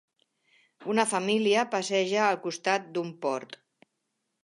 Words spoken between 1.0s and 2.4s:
família passeja